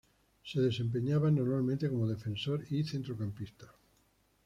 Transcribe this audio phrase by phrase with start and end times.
[0.43, 3.71] Se desempeñaba normalmente como defensor y centrocampista.